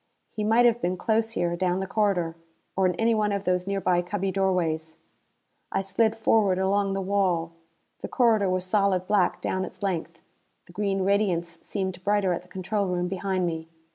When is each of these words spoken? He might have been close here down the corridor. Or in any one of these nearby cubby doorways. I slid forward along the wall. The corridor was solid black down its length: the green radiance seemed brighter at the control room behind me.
He 0.31 0.43
might 0.43 0.65
have 0.65 0.81
been 0.81 0.97
close 0.97 1.33
here 1.33 1.55
down 1.55 1.79
the 1.79 1.85
corridor. 1.85 2.35
Or 2.75 2.87
in 2.87 2.95
any 2.95 3.13
one 3.13 3.31
of 3.31 3.43
these 3.43 3.67
nearby 3.67 4.01
cubby 4.01 4.31
doorways. 4.31 4.97
I 5.71 5.81
slid 5.81 6.17
forward 6.17 6.57
along 6.57 6.93
the 6.93 7.01
wall. 7.01 7.51
The 7.99 8.07
corridor 8.07 8.49
was 8.49 8.65
solid 8.65 9.05
black 9.05 9.43
down 9.43 9.63
its 9.63 9.83
length: 9.83 10.19
the 10.65 10.73
green 10.73 11.03
radiance 11.03 11.59
seemed 11.61 12.03
brighter 12.03 12.33
at 12.33 12.41
the 12.41 12.47
control 12.47 12.87
room 12.87 13.07
behind 13.09 13.45
me. 13.45 13.67